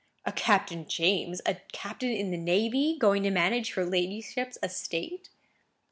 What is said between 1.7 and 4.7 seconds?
captain in the navy! going to manage your ladyship's